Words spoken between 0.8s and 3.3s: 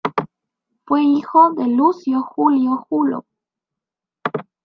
Fue hijo de Lucio Julio Julo.